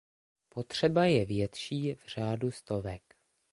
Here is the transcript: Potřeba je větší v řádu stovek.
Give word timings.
Potřeba 0.49 1.05
je 1.05 1.25
větší 1.25 1.93
v 1.93 2.07
řádu 2.07 2.51
stovek. 2.51 3.01